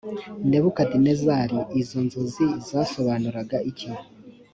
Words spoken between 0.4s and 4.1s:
nebukadinezari izo nzozi zasobanuraga iki